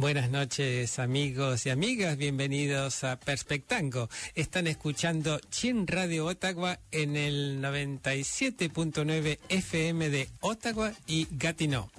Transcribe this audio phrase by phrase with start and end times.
[0.00, 4.08] Buenas noches amigos y amigas, bienvenidos a Perspectango.
[4.34, 11.90] Están escuchando Chin Radio Ottawa en el 97.9 FM de Ottawa y Gatineau.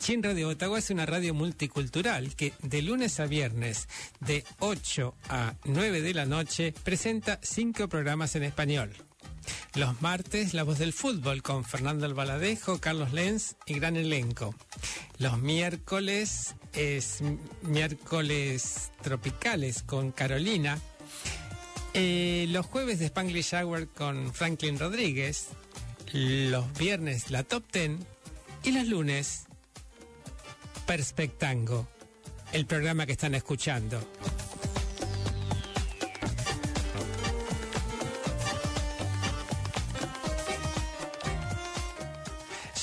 [0.00, 3.86] Chin Radio Ottawa es una radio multicultural que de lunes a viernes
[4.18, 8.90] de 8 a 9 de la noche presenta cinco programas en español.
[9.76, 14.56] Los martes, La Voz del Fútbol con Fernando Albaladejo, Carlos Lenz y gran elenco.
[15.18, 17.18] Los miércoles es
[17.62, 20.78] miércoles tropicales con Carolina.
[21.94, 25.48] Eh, los jueves de Spanglish Hour con Franklin Rodríguez.
[26.12, 28.04] Los viernes la Top Ten.
[28.62, 29.44] Y los lunes
[30.86, 31.88] Perspectango,
[32.52, 34.00] el programa que están escuchando.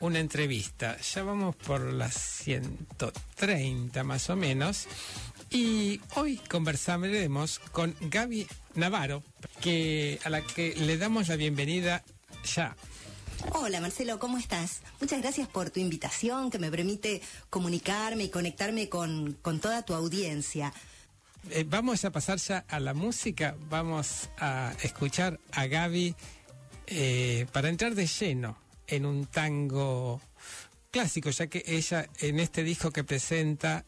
[0.04, 0.98] una entrevista.
[1.00, 4.86] Ya vamos por las 130 más o menos.
[5.50, 9.24] Y hoy conversaremos con Gaby Navarro,
[9.62, 12.04] que, a la que le damos la bienvenida
[12.44, 12.76] ya.
[13.52, 14.82] Hola Marcelo, ¿cómo estás?
[15.00, 19.94] Muchas gracias por tu invitación que me permite comunicarme y conectarme con, con toda tu
[19.94, 20.74] audiencia.
[21.50, 26.16] Eh, vamos a pasar ya a la música, vamos a escuchar a Gaby
[26.88, 28.63] eh, para entrar de lleno
[28.96, 30.22] en un tango
[30.92, 33.86] clásico, ya que ella en este disco que presenta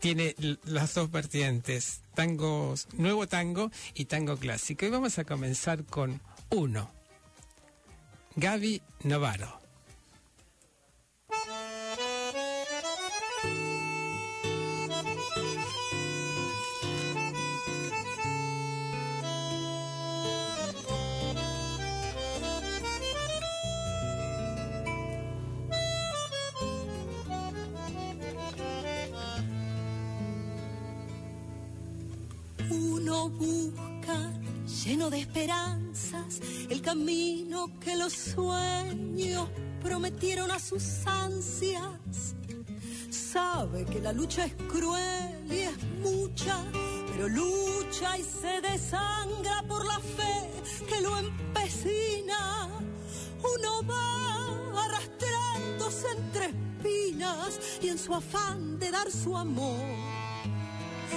[0.00, 0.34] tiene
[0.64, 4.86] las dos vertientes, tangos, nuevo tango y tango clásico.
[4.86, 6.90] Y vamos a comenzar con uno,
[8.36, 9.59] Gaby Novaro.
[32.70, 34.32] Uno busca,
[34.84, 39.48] lleno de esperanzas, el camino que los sueños
[39.82, 42.36] prometieron a sus ansias.
[43.10, 46.64] Sabe que la lucha es cruel y es mucha,
[47.10, 52.68] pero lucha y se desangra por la fe que lo empecina.
[53.42, 60.19] Uno va arrastrándose entre espinas y en su afán de dar su amor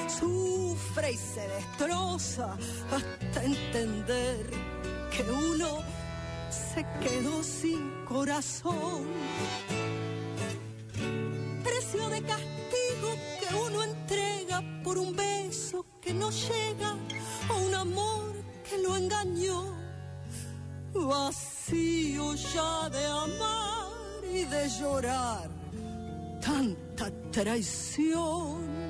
[0.09, 2.57] sufre y se destroza
[2.91, 4.49] hasta entender
[5.11, 5.83] que uno
[6.49, 9.07] se quedó sin corazón.
[11.63, 13.09] Precio de castigo
[13.39, 16.95] que uno entrega por un beso que no llega
[17.49, 18.33] o un amor
[18.69, 19.73] que lo engañó.
[20.93, 25.49] Vacío ya de amar y de llorar
[26.41, 28.82] tanta traición.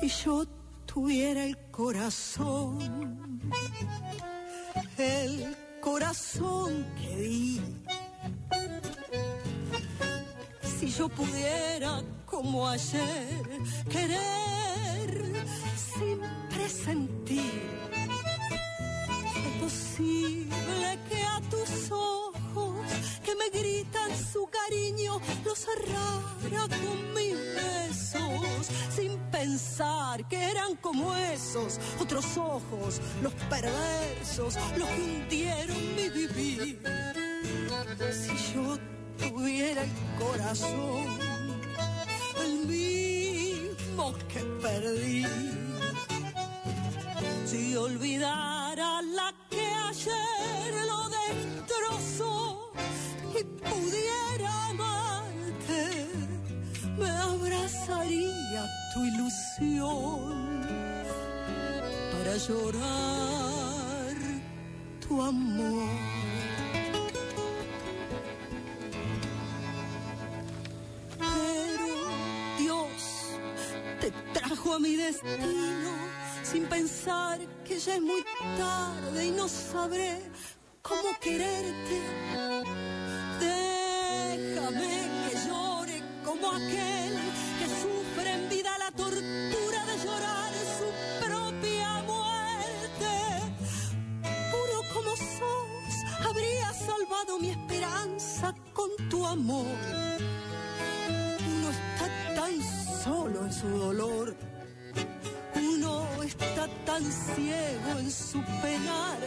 [0.00, 0.44] Si yo
[0.86, 2.78] tuviera el corazón,
[4.96, 7.60] el corazón que di,
[10.78, 13.42] si yo pudiera como ayer
[13.90, 15.46] querer
[15.76, 16.20] sin
[16.54, 17.90] presentir,
[19.46, 22.77] es posible que a tus ojos
[23.28, 28.66] que me gritan su cariño los cerrara con mis besos
[28.96, 36.82] sin pensar que eran como esos otros ojos, los perversos, los que hundieron mi vivir.
[38.12, 38.78] Si yo
[39.18, 41.04] tuviera el corazón,
[42.44, 45.26] el mismo que perdí.
[47.44, 51.07] Si olvidara la que ayer lo
[53.70, 56.06] pudiera amarte,
[56.98, 60.62] me abrazaría tu ilusión
[62.12, 64.14] para llorar
[65.06, 65.88] tu amor.
[71.18, 71.90] Pero
[72.58, 73.36] Dios
[74.00, 75.92] te trajo a mi destino
[76.42, 78.24] sin pensar que ya es muy
[78.56, 80.22] tarde y no sabré
[80.82, 82.87] cómo quererte.
[84.58, 87.14] Que llore como aquel
[87.60, 93.12] que sufre en vida la tortura de llorar su propia muerte.
[94.50, 99.78] Puro como sos, habría salvado mi esperanza con tu amor.
[101.46, 104.36] Uno está tan solo en su dolor.
[105.54, 109.18] Uno está tan ciego en su penar.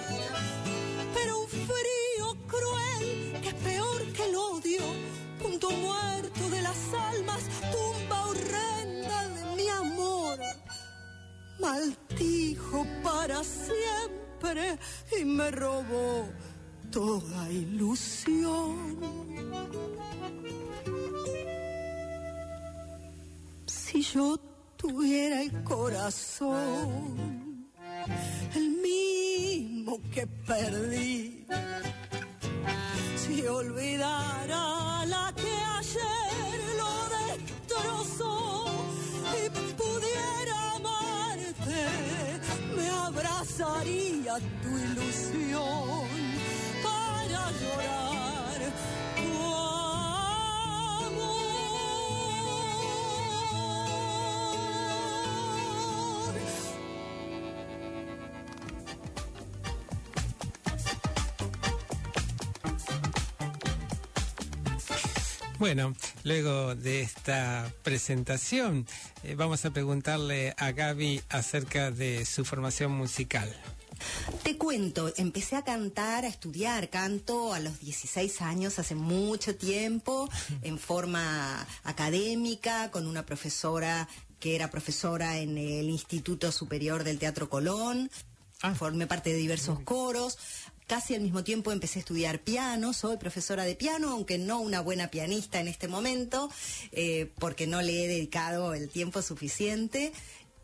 [1.16, 5.11] Pero un frío cruel que es peor que el odio.
[5.42, 10.40] Punto muerto de las almas, tumba horrenda de mi amor.
[11.60, 14.78] Maldijo para siempre
[15.20, 16.28] y me robó
[16.92, 19.00] toda ilusión.
[23.66, 24.38] Si yo
[24.78, 27.70] tuviera el corazón,
[28.56, 31.46] el mismo que perdí,
[33.16, 35.31] si olvidara la
[35.92, 36.94] ayer lo
[37.28, 38.66] destrozó
[39.34, 41.82] y pudiera amarte,
[42.76, 46.01] me abrazaría tu ilusión
[65.62, 65.94] Bueno,
[66.24, 68.88] luego de esta presentación,
[69.24, 73.56] eh, vamos a preguntarle a Gaby acerca de su formación musical.
[74.42, 80.28] Te cuento, empecé a cantar, a estudiar canto a los 16 años, hace mucho tiempo,
[80.64, 84.10] en forma académica, con una profesora
[84.40, 88.10] que era profesora en el Instituto Superior del Teatro Colón.
[88.64, 88.76] Ah.
[88.76, 90.38] Formé parte de diversos coros.
[90.92, 94.82] Casi al mismo tiempo empecé a estudiar piano, soy profesora de piano, aunque no una
[94.82, 96.50] buena pianista en este momento,
[96.92, 100.12] eh, porque no le he dedicado el tiempo suficiente.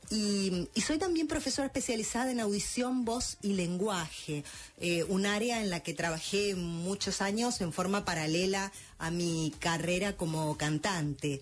[0.10, 4.44] Y, soy también profesora especializada en audición, voz y lenguaje,
[4.82, 10.18] eh, un área en la que trabajé muchos años en forma paralela a mi carrera
[10.18, 11.42] como cantante,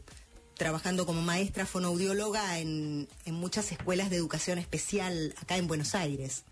[0.59, 6.43] trabajando como maestra fonoaudióloga en muchas escuelas de educación especial acá en Buenos Aires.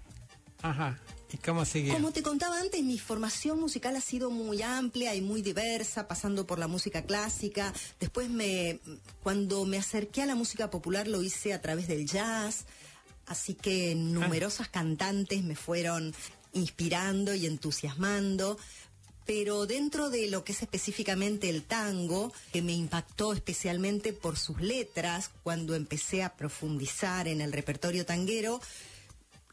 [0.64, 0.98] Ajá.
[1.32, 1.92] ¿Y cómo sigue?
[1.92, 6.46] Como te contaba antes, mi formación musical ha sido muy amplia y muy diversa, pasando
[6.46, 7.74] por la música clásica.
[8.00, 8.80] Después me,
[9.24, 12.66] cuando me acerqué a la música popular lo hice a través del jazz.
[13.26, 16.14] Así que numerosas cantantes me fueron
[16.54, 18.58] inspirando y entusiasmando.
[19.26, 24.62] Pero dentro de lo que es específicamente el tango, que me impactó especialmente por sus
[24.62, 28.62] letras, cuando empecé a profundizar en el repertorio tanguero,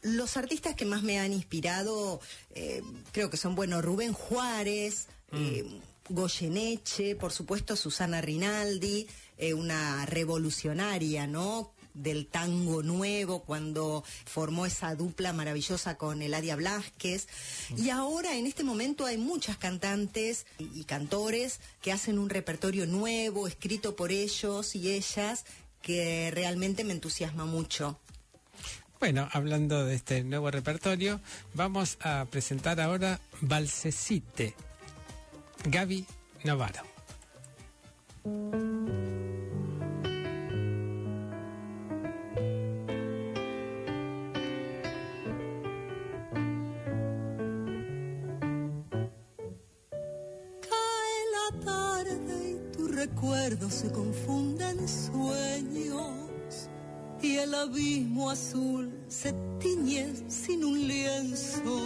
[0.01, 2.19] los artistas que más me han inspirado
[2.51, 2.81] eh,
[3.11, 5.79] creo que son, bueno, Rubén Juárez, eh,
[6.09, 11.73] Goyeneche, por supuesto Susana Rinaldi, eh, una revolucionaria, ¿no?
[11.93, 17.27] del tango nuevo cuando formó esa dupla maravillosa con Eladia Blasquez
[17.75, 22.85] y ahora en este momento hay muchas cantantes y, y cantores que hacen un repertorio
[22.85, 25.43] nuevo escrito por ellos y ellas
[25.81, 27.99] que realmente me entusiasma mucho.
[29.01, 31.19] Bueno, hablando de este nuevo repertorio,
[31.55, 34.53] vamos a presentar ahora Balsecite,
[35.65, 36.05] Gaby
[36.43, 36.83] Navarro.
[50.61, 56.20] Cae la tarde y tu recuerdo se confunde en sueños
[57.21, 61.81] y el abismo azul se tiñe sin un lienzo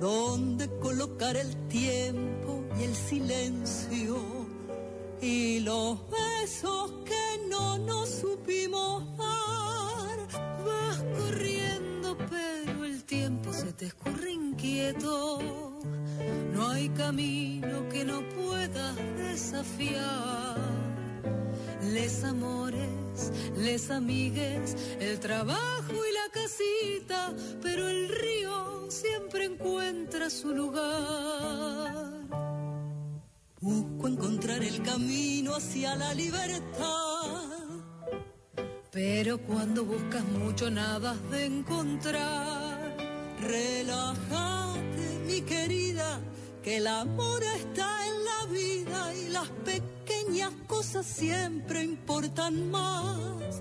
[0.00, 4.16] donde colocar el tiempo y el silencio
[5.20, 10.18] y los besos que no nos supimos dar.
[10.66, 15.38] Vas corriendo, pero el tiempo se te escurre inquieto.
[16.52, 20.58] No hay camino que no puedas desafiar.
[21.92, 22.88] les amores,
[23.56, 32.14] les amigues, el trabajo y la casita, pero el río siempre encuentra su lugar.
[33.60, 37.54] Busco encontrar el camino hacia la libertad.
[38.90, 42.96] Pero cuando buscas mucho nada has de encontrar.
[43.40, 46.20] Relájate, mi querida,
[46.62, 49.93] que el amor está en la vida y las pequeñas
[50.66, 53.60] cosas siempre importan más.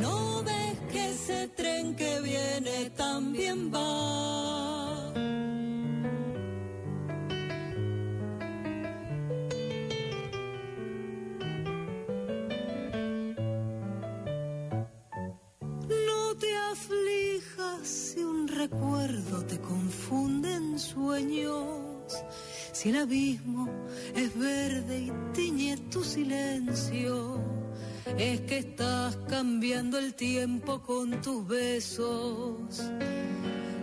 [0.00, 5.12] No ves que ese tren que viene también va.
[15.88, 22.12] No te aflijas si un recuerdo te confunde en sueños,
[22.74, 23.68] si el abismo
[24.16, 27.40] es verde y tiñe tu silencio,
[28.18, 32.82] es que estás cambiando el tiempo con tus besos,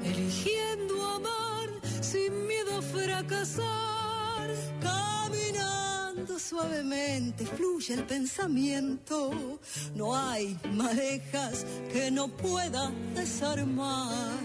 [0.03, 1.69] eligiendo amar
[2.01, 4.49] sin miedo a fracasar,
[4.81, 9.59] caminando suavemente fluye el pensamiento,
[9.95, 14.37] no hay madejas que no pueda desarmar.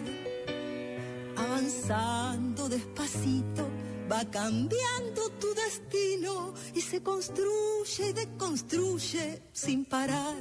[1.36, 3.68] Avanzando despacito,
[4.10, 10.36] va cambiando tu destino y se construye y deconstruye sin parar.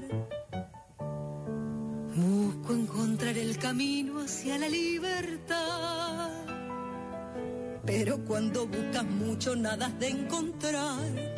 [2.15, 6.31] Busco encontrar el camino hacia la libertad.
[7.85, 11.35] Pero cuando buscas mucho nada has de encontrar.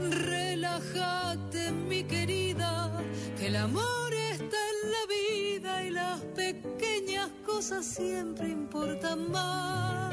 [0.00, 3.02] Relájate, mi querida,
[3.38, 10.12] que el amor está en la vida y las pequeñas cosas siempre importan más.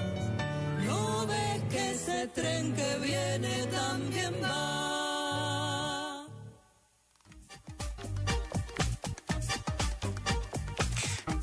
[0.90, 6.28] No ves que ese tren que viene también va.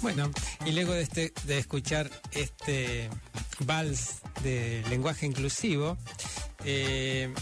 [0.03, 0.31] Bueno,
[0.65, 3.09] y luego de, este, de escuchar este
[3.61, 5.97] vals de lenguaje inclusivo,
[6.65, 7.33] eh,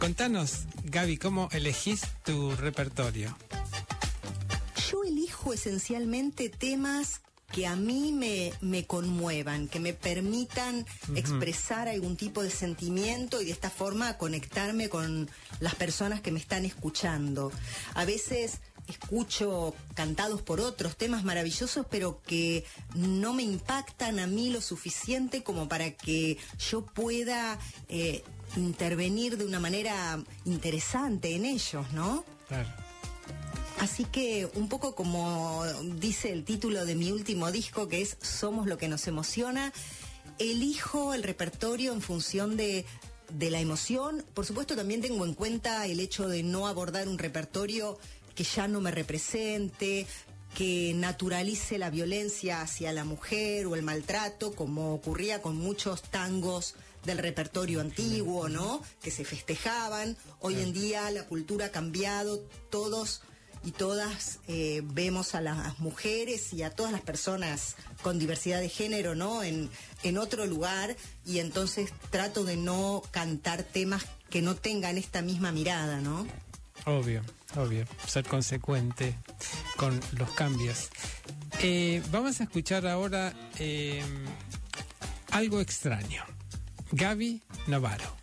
[0.00, 3.36] contanos, Gaby, ¿cómo elegís tu repertorio?
[4.90, 7.20] Yo elijo esencialmente temas
[7.52, 13.44] que a mí me, me conmuevan, que me permitan expresar algún tipo de sentimiento y
[13.44, 15.30] de esta forma conectarme con
[15.60, 17.52] las personas que me están escuchando.
[17.94, 24.50] A veces escucho cantados por otros temas maravillosos, pero que no me impactan a mí
[24.50, 28.24] lo suficiente como para que yo pueda eh,
[28.56, 32.24] intervenir de una manera interesante en ellos, ¿no?
[32.48, 32.81] Claro.
[33.78, 35.64] Así que un poco como
[35.96, 39.72] dice el título de mi último disco, que es Somos lo que nos emociona,
[40.38, 42.84] elijo el repertorio en función de,
[43.32, 44.24] de la emoción.
[44.34, 47.98] Por supuesto también tengo en cuenta el hecho de no abordar un repertorio
[48.34, 50.06] que ya no me represente,
[50.54, 56.74] que naturalice la violencia hacia la mujer o el maltrato, como ocurría con muchos tangos
[57.04, 58.82] del repertorio antiguo, ¿no?
[59.02, 60.16] Que se festejaban.
[60.40, 63.22] Hoy en día la cultura ha cambiado, todos
[63.64, 68.68] y todas eh, vemos a las mujeres y a todas las personas con diversidad de
[68.68, 69.42] género, ¿no?
[69.42, 69.70] En,
[70.02, 75.52] en otro lugar y entonces trato de no cantar temas que no tengan esta misma
[75.52, 76.26] mirada, ¿no?
[76.86, 77.22] Obvio,
[77.56, 77.86] obvio.
[78.06, 79.16] Ser consecuente
[79.76, 80.88] con los cambios.
[81.60, 84.02] Eh, vamos a escuchar ahora eh,
[85.30, 86.24] algo extraño.
[86.90, 88.21] Gaby Navarro.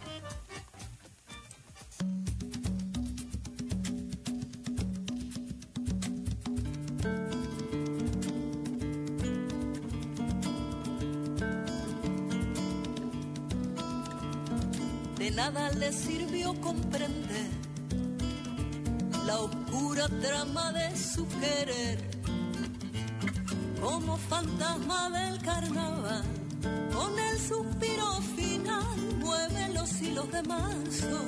[15.39, 17.49] Nada le sirvió comprender
[19.25, 21.97] la oscura trama de su querer.
[23.81, 26.25] Como fantasma del carnaval,
[26.93, 31.19] con el suspiro final mueve los hilos de marzo.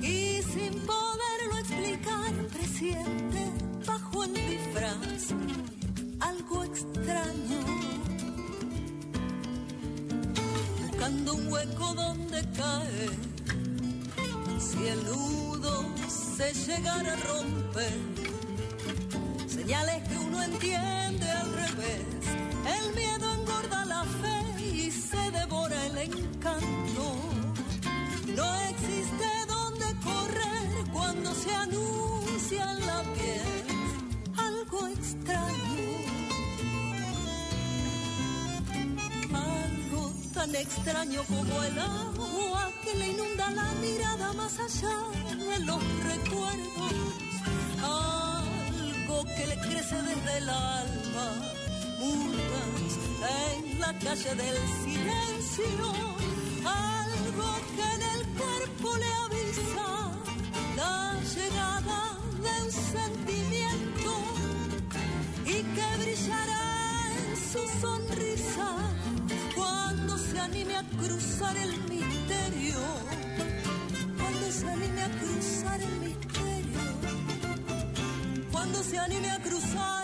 [0.00, 3.42] Y sin poderlo explicar, presiente
[3.86, 5.22] bajo el disfraz
[6.20, 7.73] algo extraño
[11.04, 13.10] buscando un hueco donde caer.
[14.58, 17.92] Si el nudo se llegara a romper,
[19.46, 22.00] señales que uno entiende al revés.
[22.78, 23.33] El miedo
[40.60, 44.96] extraño como el agua que le inunda la mirada más allá
[45.36, 46.92] de los recuerdos.
[47.82, 51.28] Algo que le crece desde el alma,
[51.98, 52.92] murgas
[53.40, 55.92] en la calle del silencio.
[56.64, 59.90] Algo que en el cuerpo le avisa
[60.76, 64.12] la llegada de un sentimiento
[65.46, 66.64] y que brillará
[67.18, 68.03] en su sonrisa
[70.44, 72.78] anime a cruzar el misterio,
[74.18, 76.80] cuando se anime a cruzar el misterio,
[78.52, 80.03] cuando se anime a cruzar.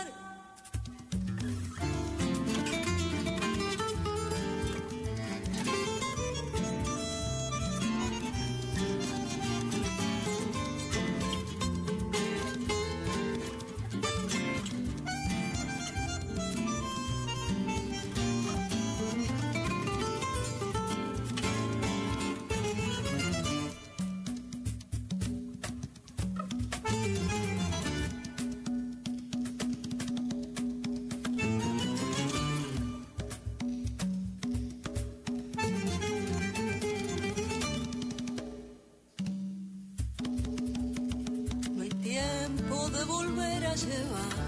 [43.87, 44.40] Llevar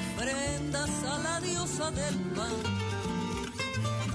[0.00, 2.56] ofrendas a la diosa del pan.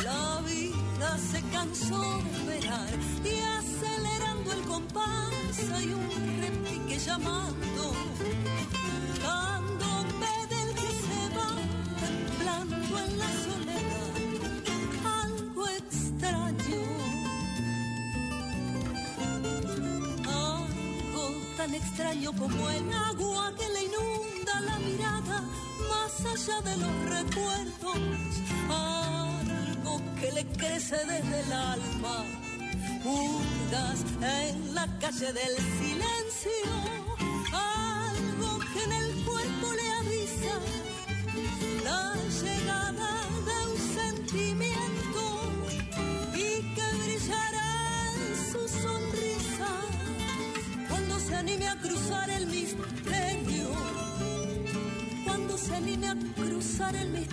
[0.04, 2.90] La vida se cansó de esperar
[3.24, 5.30] y acelerando el compás
[5.74, 7.84] hay un repique llamando.
[9.22, 11.52] Dándome del que se va
[12.04, 14.14] temblando en la soledad.
[15.24, 16.82] Algo extraño.
[20.28, 21.24] Algo
[21.58, 22.90] tan extraño como el
[30.60, 32.26] crece desde el alma.
[33.04, 36.72] Mudas en la calle del silencio.
[37.54, 40.56] Algo que en el cuerpo le avisa
[41.84, 43.12] la llegada
[43.48, 45.22] de un sentimiento
[46.36, 47.72] y que brillará
[48.18, 49.72] en su sonrisa
[50.90, 53.70] cuando se anime a cruzar el misterio,
[55.26, 57.29] cuando se anime a cruzar el misterio,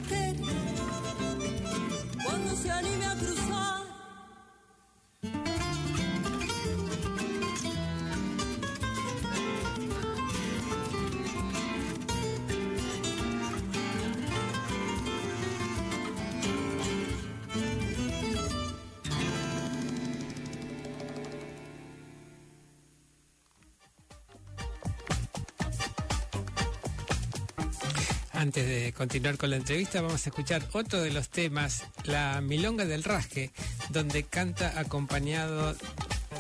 [28.37, 32.85] Antes de continuar con la entrevista, vamos a escuchar otro de los temas, la Milonga
[32.85, 33.51] del Rasque,
[33.88, 35.75] donde canta acompañado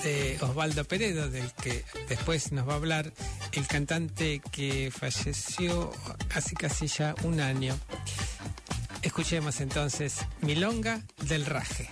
[0.04, 3.12] de Osvaldo Peredo, del que después nos va a hablar
[3.52, 5.90] el cantante que falleció
[6.34, 7.74] hace casi ya un año.
[9.00, 11.88] Escuchemos entonces Milonga del Rasque.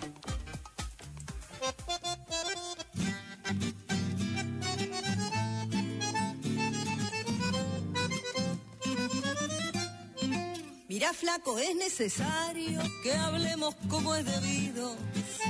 [11.59, 14.97] Es necesario que hablemos como es debido,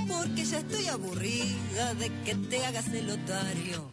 [0.06, 3.90] porque ya estoy aburrida de que te hagas el otario.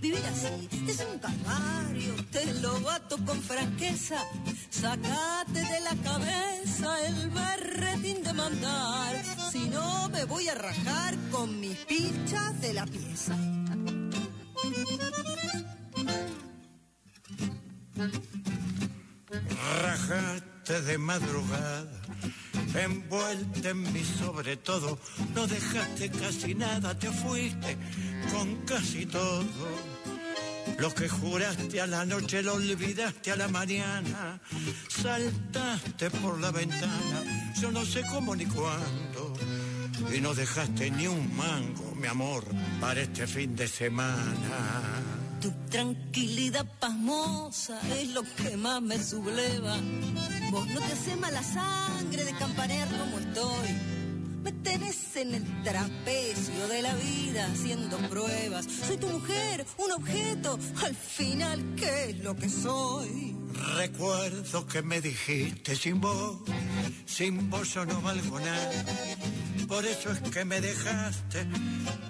[0.00, 4.24] Vivir así es un calvario, te lo bato con franqueza.
[4.70, 9.22] Sacate de la cabeza el berretín de mandar,
[9.52, 13.36] si no me voy a rajar con mis pichas de la pieza.
[20.72, 21.84] Rajaste de madrugada,
[22.74, 24.98] envuelta en mi sobre todo,
[25.34, 27.76] no dejaste casi nada, te fuiste
[28.32, 29.44] con casi todo.
[30.78, 34.40] Lo que juraste a la noche lo olvidaste a la mañana,
[34.88, 39.34] saltaste por la ventana, yo no sé cómo ni cuándo,
[40.14, 42.44] y no dejaste ni un mango, mi amor,
[42.80, 45.21] para este fin de semana.
[45.42, 49.76] Tu tranquilidad pasmosa es lo que más me subleva.
[50.52, 53.68] Vos no te haces mala sangre de campanear como estoy.
[54.44, 58.66] Me tenés en el trapecio de la vida haciendo pruebas.
[58.86, 60.60] Soy tu mujer, un objeto.
[60.84, 63.36] Al final, ¿qué es lo que soy?
[63.76, 66.38] Recuerdo que me dijiste sin vos,
[67.04, 68.84] sin vos yo no valgo nada.
[69.66, 71.46] Por eso es que me dejaste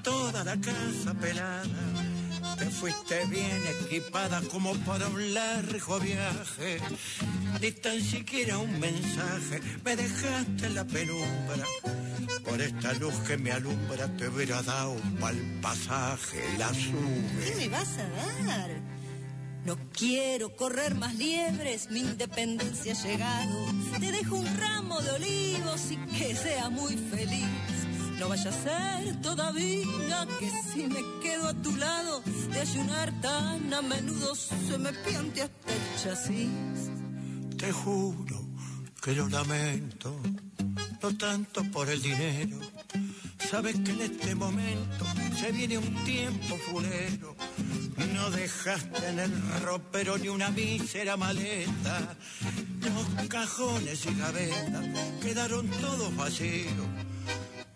[0.02, 2.11] toda la casa pelada.
[2.62, 6.78] Te fuiste bien equipada como para un largo viaje.
[7.60, 11.66] Ni tan siquiera un mensaje me dejaste en la penumbra.
[12.44, 17.54] Por esta luz que me alumbra te hubiera dado pa'l pasaje la ¿Qué sube.
[17.56, 18.70] me vas a dar?
[19.64, 23.66] No quiero correr más liebres, mi independencia ha llegado.
[23.98, 27.71] Te dejo un ramo de olivos y que sea muy feliz.
[28.22, 33.74] No vaya a ser todavía que si me quedo a tu lado, de ayunar tan
[33.74, 36.90] a menudo se me piante hasta el chasis.
[37.58, 38.40] Te juro
[39.02, 40.16] que lo lamento,
[41.02, 42.60] no tanto por el dinero.
[43.50, 45.04] Sabes que en este momento
[45.40, 47.34] se viene un tiempo fulero.
[48.14, 49.32] No dejaste en el
[49.62, 52.16] ropero ni una mísera maleta.
[52.82, 54.86] Los cajones y gavetas
[55.20, 56.86] quedaron todos vacíos.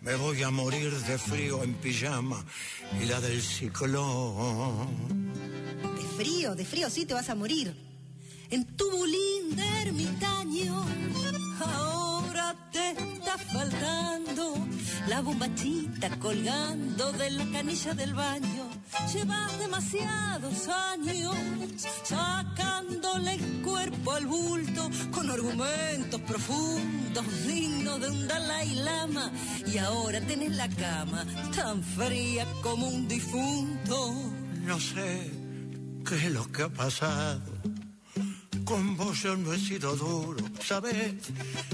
[0.07, 2.41] Me voy a morir de frío en pijama
[3.01, 5.33] y la del ciclón.
[5.97, 7.75] De frío, de frío, sí te vas a morir.
[8.49, 10.85] En tu bulín de ermitaño,
[11.59, 13.46] ahora te está faltando
[15.07, 18.69] la bombachita colgando de la canilla del baño.
[19.13, 21.35] Llevas demasiados años
[22.03, 29.31] sacándole el cuerpo al bulto con argumentos profundos dignos de un Dalai Lama.
[29.65, 34.13] Y ahora tenés la cama tan fría como un difunto.
[34.65, 35.31] No sé
[36.05, 37.56] qué es lo que ha pasado.
[38.67, 40.43] Con vos yo no he sido duro.
[40.61, 41.13] Sabes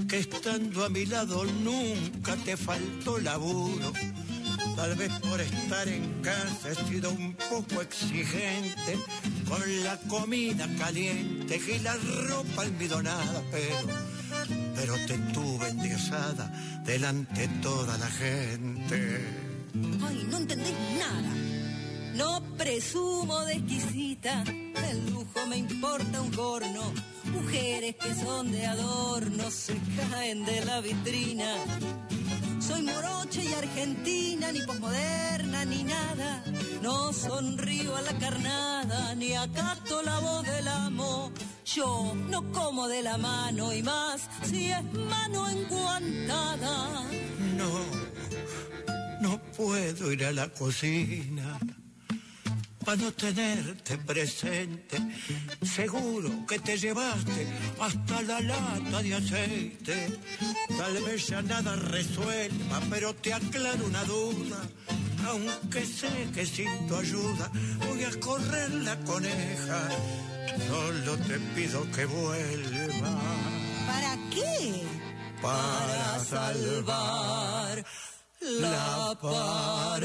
[0.07, 3.91] que estando a mi lado nunca te faltó laburo.
[4.75, 8.97] Tal vez por estar en casa he sido un poco exigente
[9.49, 11.95] con la comida caliente y la
[12.27, 13.87] ropa almidonada, pero,
[14.75, 16.45] pero te tuve endiosada
[16.85, 19.25] delante de toda la gente.
[20.05, 21.42] Ay, no entendés nada.
[22.15, 26.93] No presumo de exquisita, el lujo me importa un corno.
[27.25, 31.55] Mujeres que son de adorno se caen de la vitrina.
[32.59, 36.43] Soy morocha y argentina, ni posmoderna ni nada.
[36.83, 41.31] No sonrío a la carnada, ni acato la voz del amo.
[41.65, 47.05] Yo no como de la mano y más si es mano enguantada.
[47.57, 47.71] No,
[49.21, 51.59] no puedo ir a la cocina
[52.83, 54.97] para no tenerte presente.
[55.61, 57.47] Seguro que te llevaste
[57.79, 60.19] hasta la lata de aceite.
[60.77, 64.61] Tal vez ya nada resuelva, pero te aclaro una duda.
[65.27, 67.49] Aunque sé que sin tu ayuda
[67.87, 69.89] voy a correr la coneja,
[70.67, 73.19] solo te pido que vuelva.
[73.87, 74.83] ¿Para qué?
[75.41, 77.85] Para salvar
[78.41, 80.03] la pareja.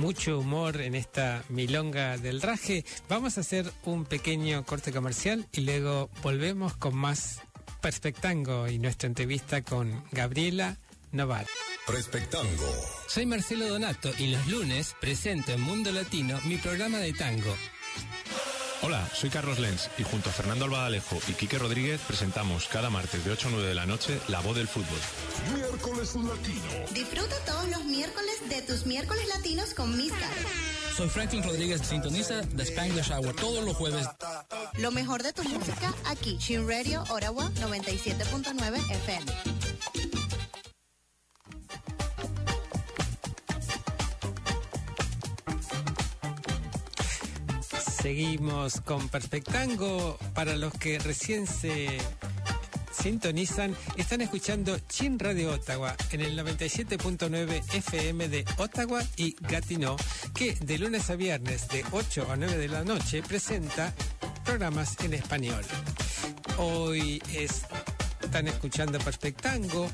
[0.00, 2.86] Mucho humor en esta milonga del raje.
[3.10, 7.42] Vamos a hacer un pequeño corte comercial y luego volvemos con más
[7.82, 10.78] Perspectango y nuestra entrevista con Gabriela
[11.12, 11.46] Novar.
[11.86, 12.66] Respectango.
[13.08, 17.54] Soy Marcelo Donato y los lunes presento en Mundo Latino mi programa de tango.
[18.82, 23.22] Hola, soy Carlos Lenz y junto a Fernando Albadalejo y Quique Rodríguez presentamos cada martes
[23.22, 24.98] de 8 a 9 de la noche La Voz del Fútbol.
[25.54, 26.86] Miércoles Latino.
[26.94, 30.46] Disfruta todos los miércoles de tus miércoles latinos con mis caras.
[30.96, 34.06] Soy Franklin Rodríguez, sintoniza The Spanglish Hour todos los jueves.
[34.78, 39.69] Lo mejor de tu música aquí, Shin Radio Ottawa 97.9 FM.
[48.02, 50.18] Seguimos con Perspectango.
[50.34, 51.98] Para los que recién se
[52.92, 59.96] sintonizan, están escuchando Chin Radio Ottawa en el 97.9 FM de Ottawa y Gatineau,
[60.34, 63.92] que de lunes a viernes de 8 a 9 de la noche presenta
[64.44, 65.64] programas en español.
[66.58, 67.62] Hoy es-
[68.22, 69.90] están escuchando Perspectango,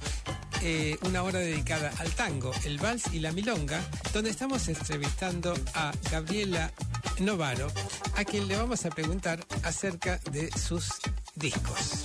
[0.63, 3.81] eh, una hora dedicada al tango, el vals y la milonga,
[4.13, 6.73] donde estamos entrevistando a Gabriela
[7.21, 7.69] Novaro,
[8.17, 10.89] a quien le vamos a preguntar acerca de sus
[11.35, 12.03] discos.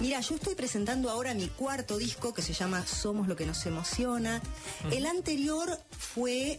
[0.00, 3.64] Mira, yo estoy presentando ahora mi cuarto disco que se llama Somos lo que nos
[3.66, 4.42] emociona.
[4.90, 6.58] El anterior fue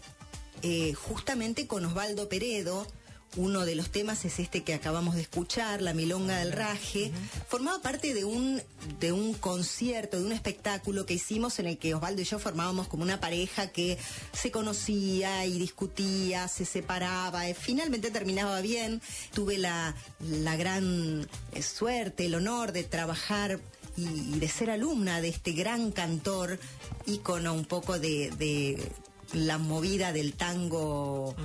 [0.62, 2.88] eh, justamente con Osvaldo Peredo.
[3.36, 7.12] Uno de los temas es este que acabamos de escuchar, La Milonga del Raje.
[7.48, 8.62] Formaba parte de un,
[9.00, 12.88] de un concierto, de un espectáculo que hicimos en el que Osvaldo y yo formábamos
[12.88, 13.98] como una pareja que
[14.34, 17.50] se conocía y discutía, se separaba.
[17.50, 19.02] eh, Finalmente terminaba bien.
[19.34, 23.60] Tuve la, la gran eh, suerte, el honor de trabajar
[23.98, 26.60] y, y de ser alumna de este gran cantor,
[27.08, 28.92] ícono un poco de, de
[29.34, 31.36] la movida del tango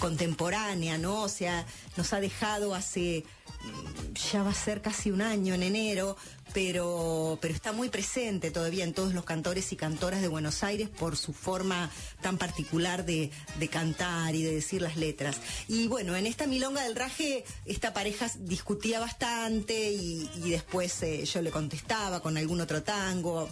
[0.00, 1.22] contemporánea, ¿no?
[1.22, 3.24] O sea, nos ha dejado hace
[3.62, 6.16] mm, ya va a ser casi un año en enero,
[6.52, 10.88] pero, pero está muy presente todavía en todos los cantores y cantoras de Buenos Aires
[10.88, 15.36] por su forma tan particular de, de cantar y de decir las letras.
[15.68, 21.24] Y bueno, en esta Milonga del Raje, esta pareja discutía bastante y, y después eh,
[21.24, 23.48] yo le contestaba con algún otro tango.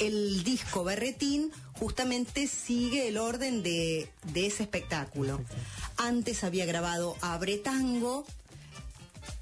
[0.00, 5.40] El disco Berretín justamente sigue el orden de, de ese espectáculo.
[5.96, 8.24] Antes había grabado Abre Tango,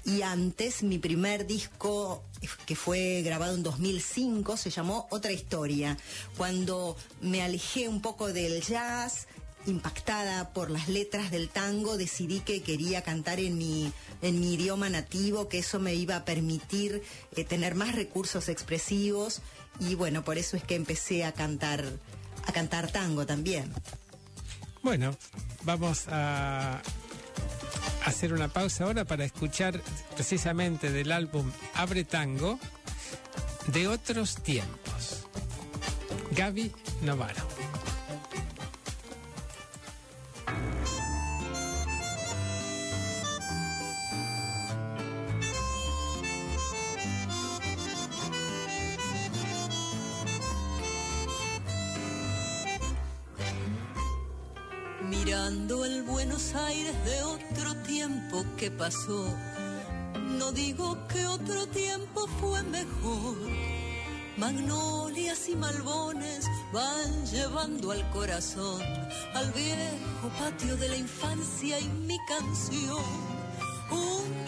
[0.05, 2.23] y antes mi primer disco
[2.65, 5.97] que fue grabado en 2005 se llamó Otra Historia,
[6.37, 9.27] cuando me alejé un poco del jazz,
[9.65, 14.89] impactada por las letras del tango, decidí que quería cantar en mi, en mi idioma
[14.89, 17.01] nativo, que eso me iba a permitir
[17.35, 19.41] eh, tener más recursos expresivos.
[19.79, 21.83] Y bueno, por eso es que empecé a cantar,
[22.45, 23.71] a cantar tango también.
[24.81, 25.15] Bueno,
[25.63, 26.81] vamos a
[28.05, 29.81] hacer una pausa ahora para escuchar
[30.13, 32.59] precisamente del álbum Abre Tango
[33.67, 35.25] de otros tiempos.
[36.31, 37.54] Gaby Novaro.
[60.39, 63.35] No digo que otro tiempo fue mejor.
[64.37, 68.81] Magnolias y malbones van llevando al corazón
[69.33, 73.03] al viejo patio de la infancia y mi canción.
[73.91, 74.44] Un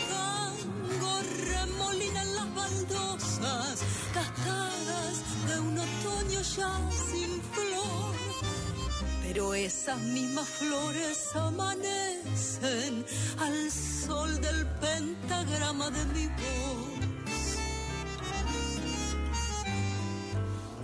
[9.38, 13.06] Pero esas mismas flores amanecen
[13.38, 17.58] al sol del pentagrama de mi voz.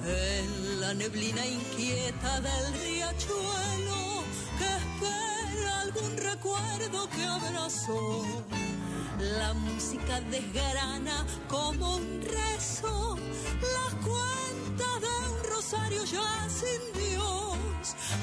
[0.05, 4.23] En la neblina inquieta del riachuelo
[4.59, 8.23] que espera algún recuerdo que abrazó.
[9.17, 13.17] La música desgrana como un rezo
[13.75, 17.02] las cuentas de un rosario ya sin.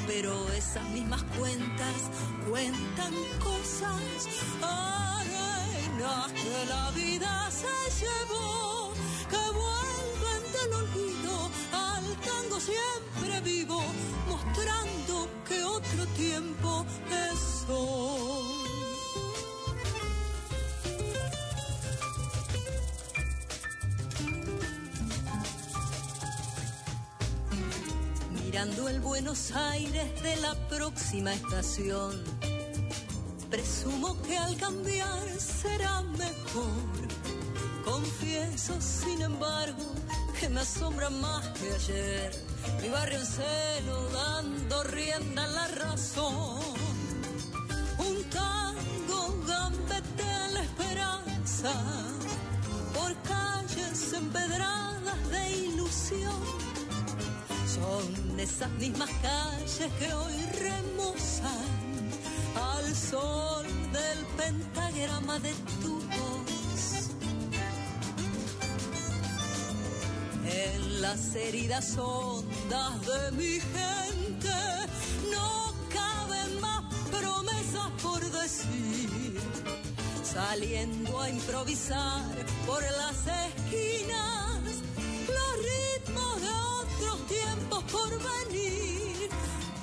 [0.07, 1.97] Pero esas mismas cuentas
[2.49, 4.29] cuentan cosas,
[4.63, 8.93] arenas que la vida se llevó,
[9.29, 13.83] que vuelven del olvido al tango siempre vivo,
[14.29, 18.70] mostrando que otro tiempo es hoy.
[28.61, 32.23] El Buenos Aires de la próxima estación.
[33.49, 37.09] Presumo que al cambiar será mejor.
[37.83, 39.83] Confieso, sin embargo,
[40.39, 42.33] que me asombra más que ayer.
[42.83, 46.61] Mi barrio en celo dando rienda a la razón.
[47.99, 51.73] Un tango gambetea la esperanza
[52.93, 56.60] por calles empedradas de ilusión
[57.75, 61.69] son esas mismas calles que hoy remozan
[62.57, 65.53] al sol del pentagrama de
[65.83, 67.11] tu voz.
[70.45, 74.59] En las heridas hondas de mi gente
[75.31, 79.41] no caben más promesas por decir.
[80.25, 82.25] Saliendo a improvisar
[82.67, 84.60] por las esquinas
[87.01, 89.31] otros tiempos por venir.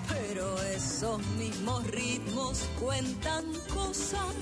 [0.07, 4.35] Pero esos mismos ritmos cuentan cosas,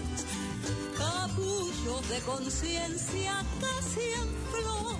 [0.97, 4.97] capullos de conciencia casi en flor,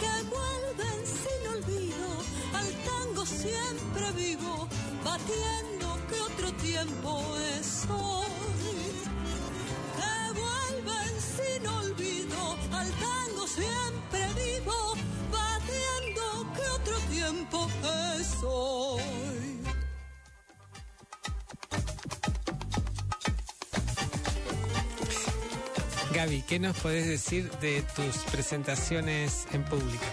[0.00, 2.08] que vuelven sin olvido
[2.52, 4.68] al tango siempre vivo,
[5.04, 7.22] batiendo que otro tiempo
[7.58, 8.26] es hoy.
[9.98, 14.33] Que vuelven sin olvido al tango siempre
[17.24, 17.68] tiempo
[18.20, 19.00] es hoy.
[26.14, 30.04] Gaby, ¿qué nos podés decir de tus presentaciones en público?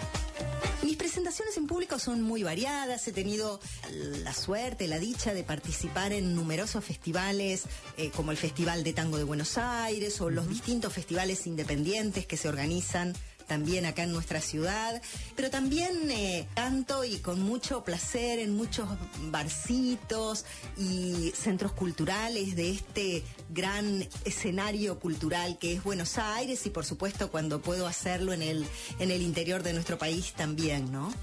[0.84, 3.08] Mis presentaciones en público son muy variadas.
[3.08, 3.60] He tenido
[3.92, 7.66] la suerte, la dicha de participar en numerosos festivales,
[7.98, 12.38] eh, como el Festival de Tango de Buenos Aires o los distintos festivales independientes que
[12.38, 13.14] se organizan
[13.52, 15.02] también acá en nuestra ciudad,
[15.36, 18.88] pero también eh, canto y con mucho placer en muchos
[19.24, 20.46] barcitos
[20.78, 27.30] y centros culturales de este gran escenario cultural que es Buenos Aires y por supuesto
[27.30, 28.66] cuando puedo hacerlo en el,
[29.00, 31.14] en el interior de nuestro país también, ¿no?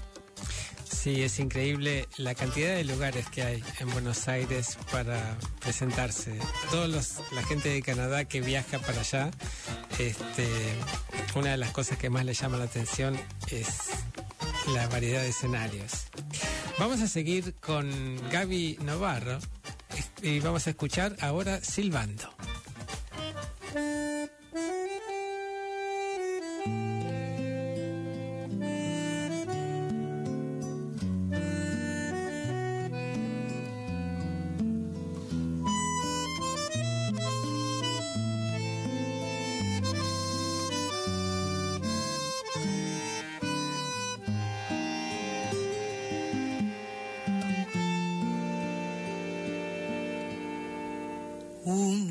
[0.91, 6.37] Sí, es increíble la cantidad de lugares que hay en Buenos Aires para presentarse.
[6.71, 9.31] Todos los, la gente de Canadá que viaja para allá,
[9.99, 10.47] este,
[11.35, 13.17] una de las cosas que más le llama la atención
[13.51, 13.67] es
[14.73, 16.07] la variedad de escenarios.
[16.79, 17.89] Vamos a seguir con
[18.29, 19.39] Gaby Navarro
[20.21, 22.29] y vamos a escuchar ahora Silbando.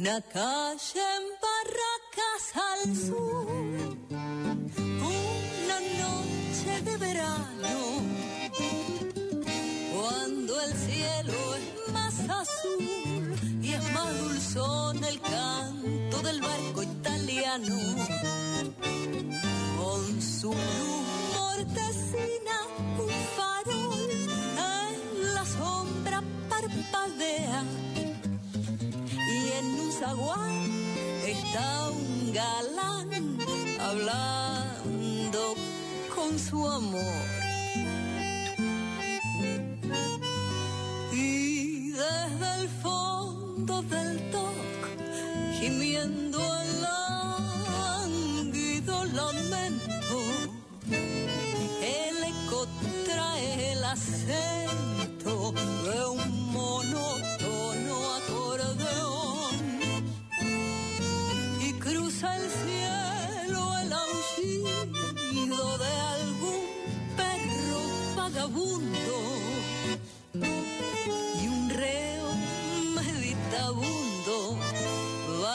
[0.01, 3.49] Una calle en Barracas al sur,
[5.03, 7.75] una noche de verano,
[9.93, 17.77] cuando el cielo es más azul y es más dulzón el canto del barco italiano,
[19.81, 20.98] con su luz
[31.49, 33.09] está un galán
[33.81, 35.55] hablando
[36.15, 37.38] con su amor.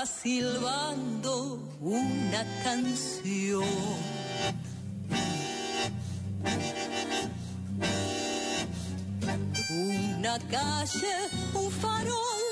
[0.06, 3.64] Silbando una canción.
[9.70, 11.16] Una calle,
[11.54, 12.44] un farol,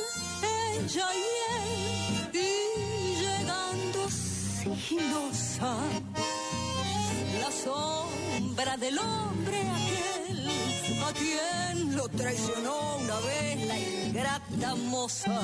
[0.77, 5.75] ella y él, y llegando sigilosa,
[7.41, 10.49] la sombra del hombre aquel,
[11.03, 15.39] a quien lo traicionó una vez la ingrata moza.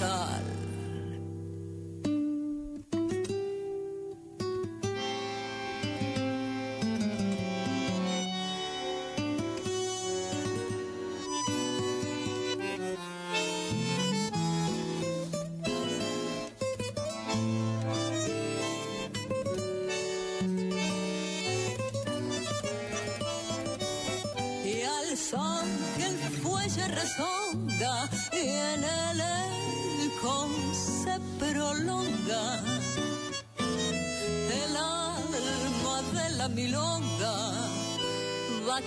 [0.00, 0.43] God.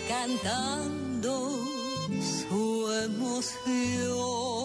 [0.08, 1.60] Cantando
[2.22, 4.57] su emoción.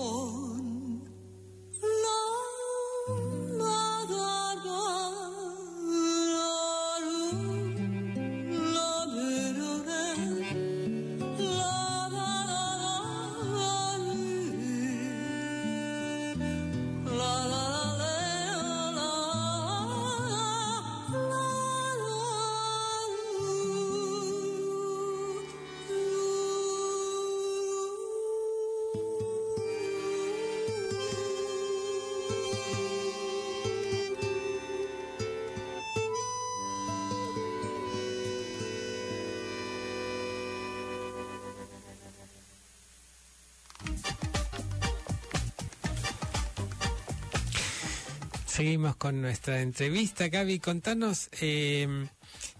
[48.63, 50.29] Seguimos con nuestra entrevista.
[50.29, 52.06] Gaby, contanos, eh,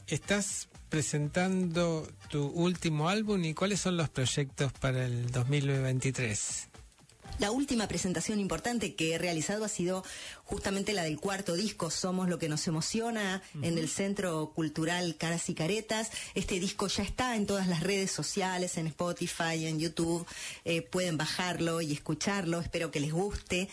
[0.09, 6.71] estás presentando tu último álbum y cuáles son los proyectos para el 2023.
[7.39, 10.05] La última presentación importante que he realizado ha sido
[10.45, 15.49] justamente la del cuarto disco, Somos lo que nos emociona, en el Centro Cultural Caras
[15.49, 16.11] y Caretas.
[16.35, 20.27] Este disco ya está en todas las redes sociales, en Spotify, en YouTube.
[20.65, 23.69] Eh, pueden bajarlo y escucharlo, espero que les guste.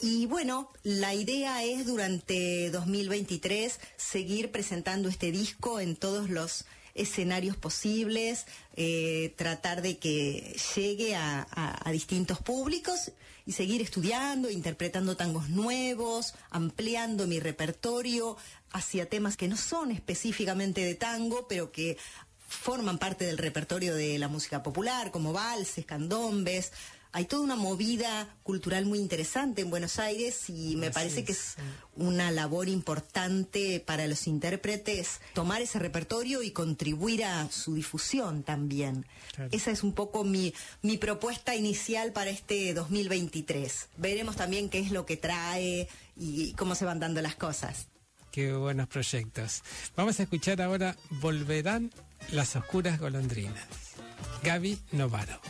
[0.00, 7.56] Y bueno, la idea es durante 2023 seguir presentando este disco en todos los escenarios
[7.56, 8.46] posibles,
[8.76, 13.12] eh, tratar de que llegue a, a, distintos públicos
[13.44, 18.36] y seguir estudiando, interpretando tangos nuevos, ampliando mi repertorio
[18.72, 21.96] hacia temas que no son específicamente de tango, pero que
[22.48, 26.72] forman parte del repertorio de la música popular, como valses, candombes,
[27.12, 31.56] hay toda una movida cultural muy interesante en Buenos Aires y me parece que es
[31.96, 39.06] una labor importante para los intérpretes tomar ese repertorio y contribuir a su difusión también.
[39.50, 40.52] Esa es un poco mi,
[40.82, 43.88] mi propuesta inicial para este 2023.
[43.96, 47.88] Veremos también qué es lo que trae y cómo se van dando las cosas.
[48.30, 49.62] Qué buenos proyectos.
[49.96, 51.90] Vamos a escuchar ahora Volverán
[52.30, 53.66] las oscuras golondrinas.
[54.42, 55.40] Gaby Novaro.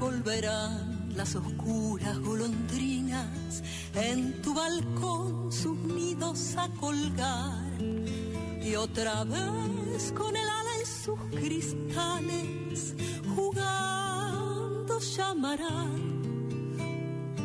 [0.00, 3.62] Volverán las oscuras golondrinas
[3.94, 7.82] en tu balcón sus nidos a colgar.
[8.62, 12.94] Y otra vez con el ala en sus cristales
[13.34, 16.18] jugando llamarán.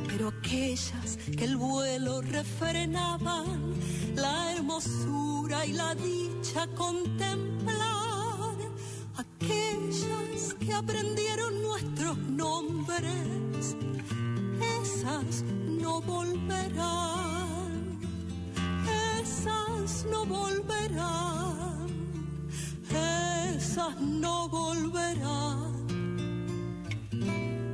[0.08, 3.74] Pero aquellas que el vuelo refrenaban
[4.16, 6.23] la hermosura y la dicha
[6.76, 8.56] contemplar,
[9.16, 13.78] aquellas que aprendieron nuestros nombres,
[14.82, 17.98] esas no volverán,
[19.22, 21.88] esas no volverán,
[22.92, 25.72] esas no volverán,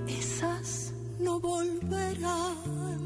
[0.07, 2.99] esas no volverán.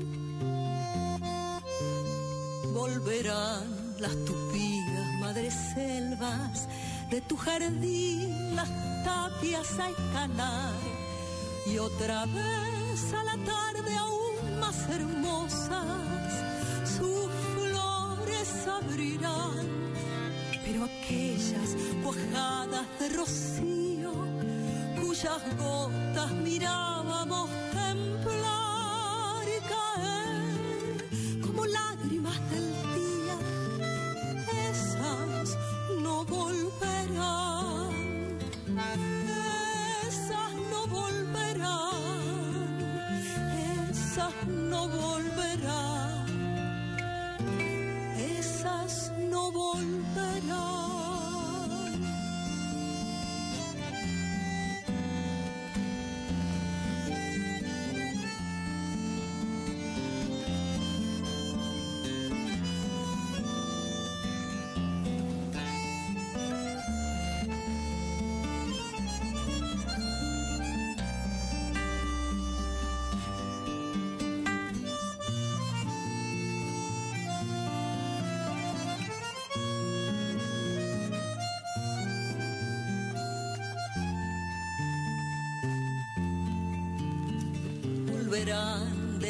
[2.74, 4.83] Volverán las tupidas
[5.24, 6.68] madres selvas
[7.10, 8.70] de tu jardín, las
[9.06, 10.74] tapias a escalar
[11.66, 16.32] y otra vez a la tarde aún más hermosas
[16.98, 19.66] sus flores abrirán,
[20.66, 21.70] pero aquellas
[22.04, 24.14] cuajadas de rocío
[25.00, 28.63] cuyas gotas mirábamos templar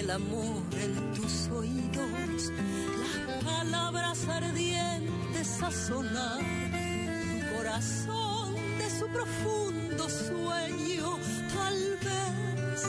[0.04, 2.52] del amor en tus oídos,
[3.00, 11.18] las palabras ardientes a sonar, tu corazón de su profundo sueño
[11.56, 12.82] tal vez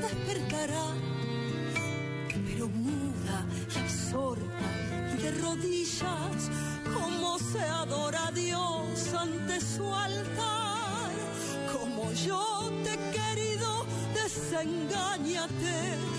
[0.00, 0.86] despertará,
[2.46, 3.44] pero muda
[3.74, 4.68] y absorta
[5.14, 6.50] y de rodillas,
[6.94, 11.10] como se adora a Dios ante su altar,
[11.74, 13.84] como yo te he querido
[14.14, 16.17] desengáñate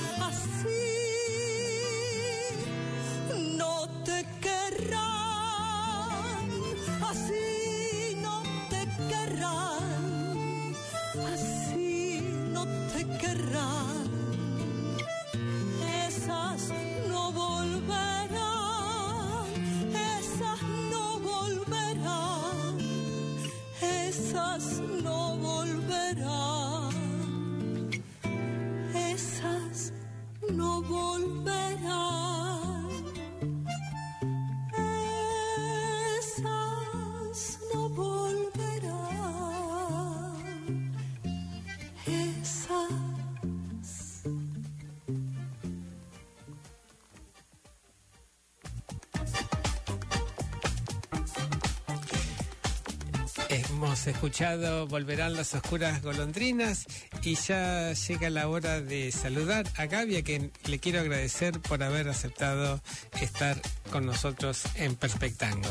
[54.00, 56.86] Hemos escuchado Volverán las oscuras golondrinas
[57.22, 61.84] y ya llega la hora de saludar a Gaby, a quien le quiero agradecer por
[61.84, 62.80] haber aceptado
[63.20, 65.68] estar con nosotros en Perspectango.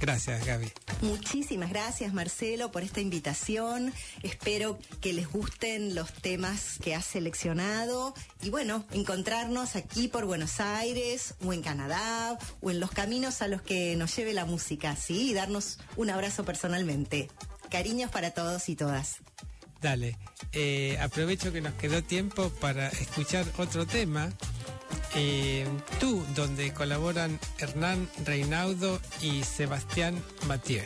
[0.00, 0.72] Gracias, Gaby.
[1.02, 3.92] Muchísimas gracias, Marcelo, por esta invitación.
[4.22, 10.60] Espero que les gusten los temas que has seleccionado y bueno, encontrarnos aquí por Buenos
[10.60, 14.96] Aires o en Canadá o en los caminos a los que nos lleve la música,
[14.96, 15.30] ¿sí?
[15.30, 17.28] Y darnos un abrazo personalmente.
[17.70, 19.18] Cariños para todos y todas.
[19.80, 20.16] Dale,
[20.52, 24.30] eh, aprovecho que nos quedó tiempo para escuchar otro tema
[25.14, 25.66] eh,
[26.00, 30.84] Tú, donde colaboran Hernán Reinaudo y Sebastián Mathieu.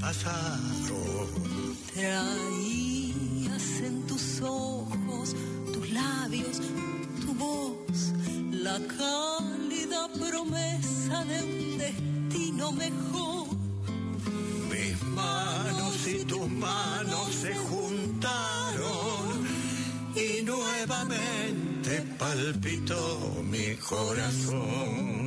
[0.00, 1.28] Pasado.
[1.94, 5.36] Traías en tus ojos,
[5.72, 6.60] tus labios,
[7.20, 8.12] tu voz,
[8.50, 13.46] la cálida promesa de un destino mejor.
[14.70, 19.46] Mis manos y tus manos se juntaron
[20.16, 25.19] y nuevamente palpitó mi corazón.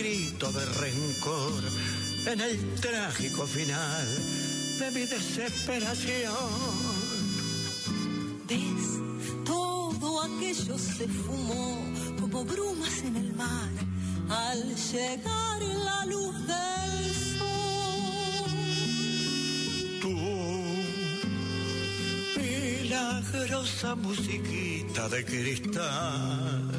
[0.00, 1.62] Grito de rencor
[2.26, 4.06] en el trágico final
[4.78, 6.32] de mi desesperación.
[8.48, 8.98] ¿Ves?
[9.44, 11.84] Todo aquello se fumó
[12.18, 13.68] como brumas en el mar
[14.30, 18.50] al llegar la luz del sol.
[20.00, 20.16] Tú,
[22.40, 26.69] milagrosa musiquita de cristal.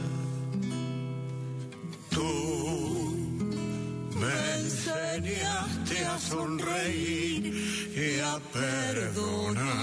[5.21, 7.53] Enseñaste a sonreír
[7.95, 9.81] y a perdonar.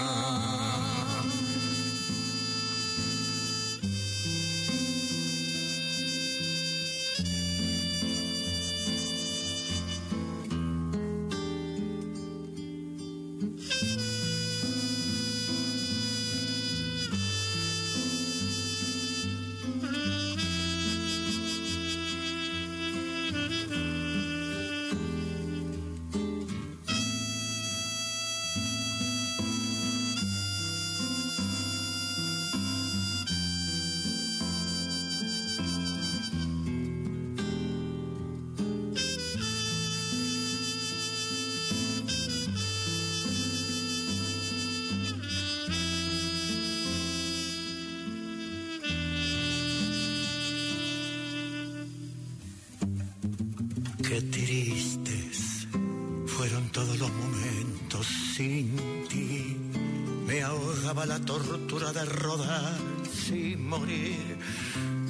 [61.28, 62.74] Tortura de rodar
[63.04, 64.38] sin morir,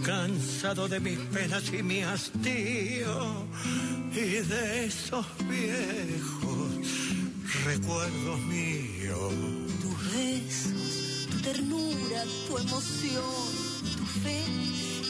[0.05, 3.47] cansado de mis penas y mi hastío
[4.11, 6.71] y de esos viejos
[7.65, 9.33] recuerdos míos.
[9.81, 13.49] Tus besos, tu ternura, tu emoción,
[13.97, 14.43] tu fe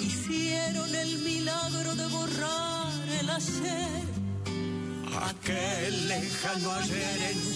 [0.08, 4.08] hicieron el milagro de borrar el ayer.
[5.30, 7.47] aquel lejano ayer ensombrecido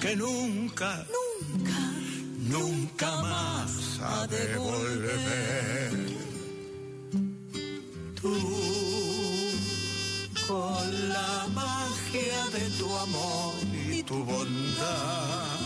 [0.00, 1.06] que nunca,
[1.50, 1.78] Nunca,
[2.48, 5.90] nunca más ha de volver.
[8.20, 8.34] Tú,
[10.46, 13.54] con la magia de tu amor
[13.90, 15.58] y tu bondad,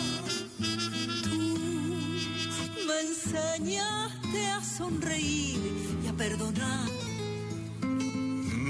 [2.86, 5.60] me enseñaste a sonreír
[6.04, 6.88] y a perdonar.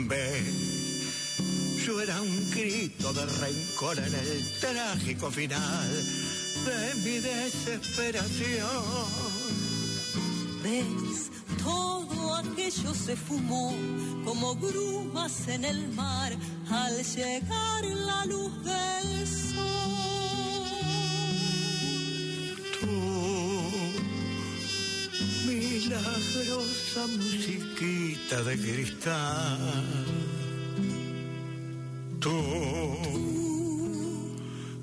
[0.08, 0.61] ven.
[1.92, 5.90] Yo era un grito de rencor en el trágico final
[6.64, 8.66] de mi desesperación.
[10.62, 11.30] ¿Ves?
[11.62, 13.76] Todo aquello se fumó
[14.24, 16.32] como brumas en el mar
[16.70, 19.92] al llegar la luz del sol.
[22.80, 22.88] Tú,
[25.46, 30.31] milagrosa musiquita de cristal.
[32.22, 32.30] Tú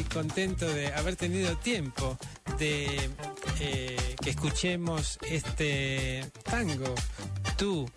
[0.04, 2.18] Contento de haber tenido tiempo
[2.58, 3.10] de
[3.60, 6.94] eh, que escuchemos este tango,
[7.56, 7.90] tú,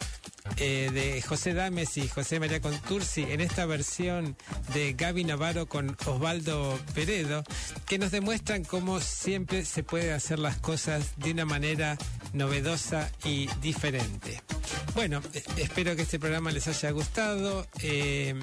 [0.58, 4.36] eh, de José Dames y José María Contursi, en esta versión
[4.74, 7.44] de Gaby Navarro con Osvaldo Peredo,
[7.88, 11.98] que nos demuestran cómo siempre se puede hacer las cosas de una manera
[12.34, 14.42] novedosa y diferente.
[14.96, 15.22] Bueno,
[15.58, 17.66] espero que este programa les haya gustado.
[17.82, 18.36] Eh,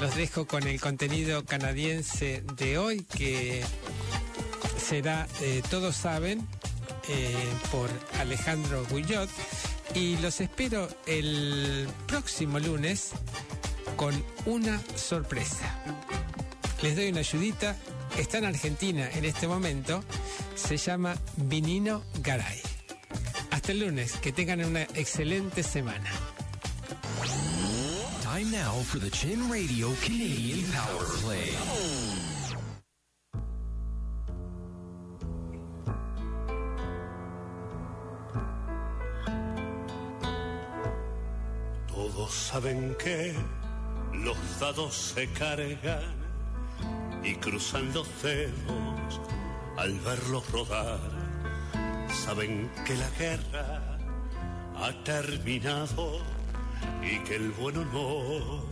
[0.00, 3.64] los dejo con el contenido canadiense de hoy que
[4.78, 6.46] será eh, Todos saben
[7.08, 7.34] eh,
[7.70, 7.88] por
[8.20, 9.30] Alejandro Guillot
[9.94, 13.12] y los espero el próximo lunes
[13.96, 15.82] con una sorpresa.
[16.82, 17.76] Les doy una ayudita.
[18.18, 20.04] Está en Argentina en este momento.
[20.54, 22.60] Se llama Vinino Garay.
[23.50, 24.12] Hasta el lunes.
[24.14, 26.10] Que tengan una excelente semana.
[28.36, 31.56] Time now for the Chin Radio Canadian Power Play.
[41.88, 43.32] Todos saben que
[44.12, 46.14] los dados se cargan
[47.24, 49.20] y cruzan los dedos
[49.78, 51.00] al verlos rodar.
[52.10, 53.98] Saben que la guerra
[54.76, 56.35] ha terminado
[57.02, 58.64] y que el bueno no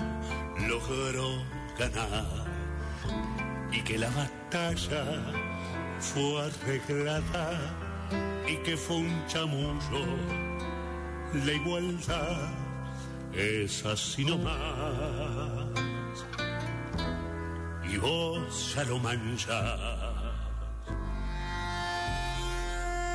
[0.68, 1.42] logró
[1.78, 2.44] ganar
[3.72, 5.04] y que la batalla
[5.98, 7.58] fue arreglada
[8.48, 10.04] y que fue un chamullo
[11.42, 12.48] la igualdad
[13.32, 14.54] es así nomás.
[17.90, 19.80] Y vos ya lo manchás.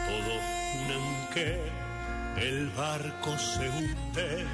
[0.08, 1.72] Todos juran que
[2.38, 4.46] el barco se hunde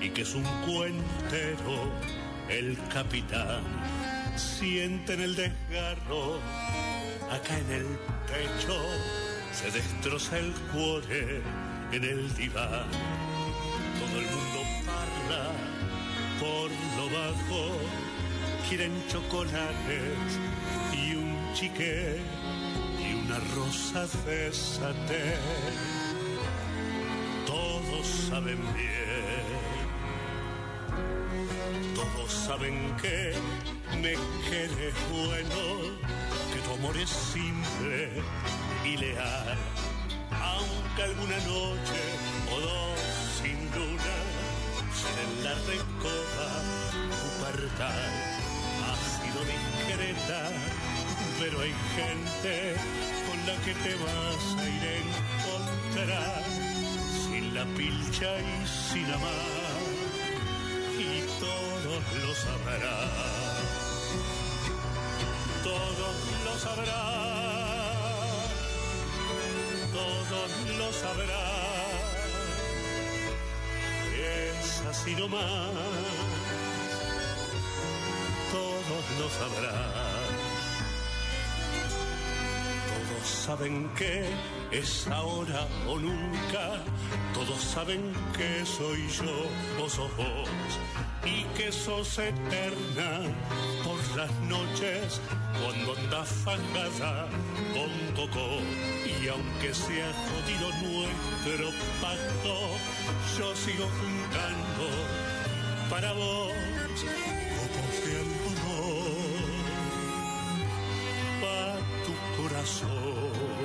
[0.00, 1.92] y que es un cuentero
[2.48, 3.62] el capitán.
[4.36, 6.38] Sienten el desgarro
[7.30, 7.86] acá en el
[8.26, 8.80] pecho,
[9.52, 11.40] se destroza el cuore
[11.92, 12.88] en el diván
[14.00, 15.52] todo el mundo parla
[16.40, 17.62] por lo bajo.
[18.68, 20.30] Quieren chocolates
[20.92, 22.18] y un chique
[22.98, 25.36] y una rosa de saté.
[27.46, 29.23] Todos saben bien,
[32.14, 33.32] todos saben que
[33.96, 34.14] me
[34.48, 35.98] quieres bueno,
[36.52, 38.22] que tu amor es simple
[38.84, 39.56] y leal.
[40.30, 42.00] Aunque alguna noche
[42.52, 42.98] o dos
[43.40, 44.16] sin luna,
[45.22, 46.48] en la recoba
[47.20, 48.10] pubertad
[48.84, 50.50] ha sido discreta,
[51.40, 52.76] pero hay gente
[53.26, 56.42] con la que te vas a ir a encontrar,
[57.26, 59.80] sin la pilcha y sin amar,
[60.98, 61.24] y
[61.84, 63.10] todos lo sabrán,
[65.62, 66.16] todos
[66.46, 66.94] lo sabrán,
[69.92, 71.92] todos lo sabrán.
[74.16, 75.72] Es así nomás,
[78.50, 80.24] todos lo sabrán,
[82.94, 84.30] todos saben que
[84.70, 86.82] es ahora o nunca.
[87.34, 90.48] Todos saben que soy yo, vos sos vos.
[91.24, 93.20] Y que sos eterna
[93.82, 95.20] por las noches
[95.60, 97.28] cuando andas fangada
[97.72, 98.58] con coco.
[99.22, 101.70] Y aunque sea jodido nuestro
[102.00, 102.54] pacto,
[103.38, 104.86] yo sigo juntando
[105.88, 106.52] para vos
[107.56, 109.44] copos de algodón
[111.40, 113.64] pa' tu corazón.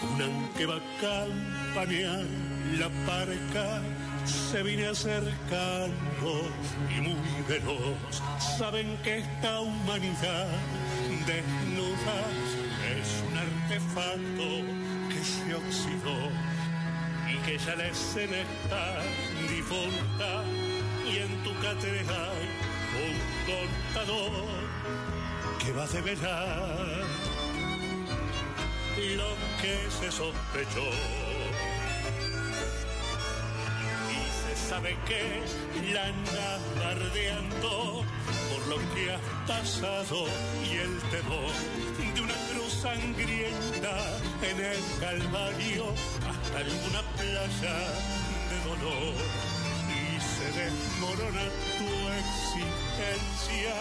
[0.00, 2.26] Junan que va a campanear
[2.78, 3.82] la parca
[4.26, 6.42] se viene acercando
[6.96, 8.22] y muy veloz.
[8.58, 10.48] Saben que esta humanidad
[11.26, 12.18] desnuda
[12.98, 14.48] es un artefacto
[15.08, 16.30] que se oxidó
[17.32, 19.02] y que ya la escena está
[19.48, 20.44] difunta
[21.04, 22.48] y en tu cátedra hay
[23.06, 23.16] un
[23.46, 24.46] contador
[25.58, 27.06] que va a develar
[29.14, 31.25] lo que se sospechó.
[34.76, 38.04] Sabe que la andas bardeando
[38.50, 40.26] por lo que has pasado
[40.68, 41.52] y el temor
[42.14, 43.96] de una cruz sangrienta
[44.50, 45.84] en el Calvario
[46.28, 47.76] hasta alguna playa
[48.50, 49.14] de dolor.
[49.96, 51.46] Y se desmorona
[51.78, 51.90] tu
[52.22, 53.74] existencia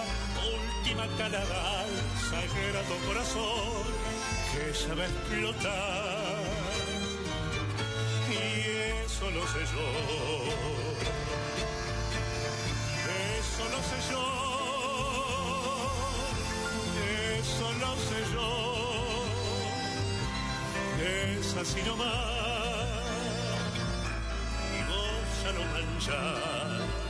[0.56, 1.94] última calada al
[2.30, 3.84] sagrado corazón
[4.52, 6.15] que a explotar
[9.16, 9.86] eso lo sé yo.
[13.40, 14.24] Eso lo sé yo.
[17.40, 18.50] Eso lo sé yo.
[21.02, 22.10] Es así nomás.
[24.76, 27.05] Y vos ya lo manchás.